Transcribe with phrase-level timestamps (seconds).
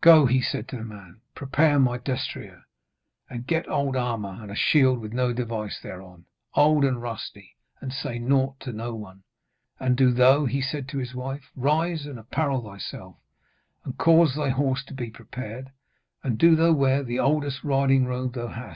[0.00, 2.66] 'Go,' he said to the man, 'prepare my destrier,
[3.28, 7.56] and get old armour and a shield with no device thereon, old and rusty.
[7.80, 9.24] And say naught to none.'
[9.80, 13.16] 'And do thou,' he said to his wife, 'rise and apparel thyself,
[13.84, 15.72] and cause thy horse to be prepared,
[16.22, 18.74] and do thou wear the oldest riding robe thou hast.